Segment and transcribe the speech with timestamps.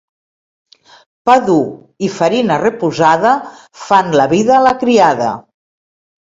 [1.29, 3.35] Pa dur i farina reposada
[3.83, 5.29] fan la vida a la criada.